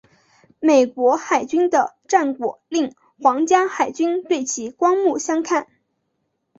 [0.59, 5.67] 美国海军的战果令皇家海军对其刮目相看。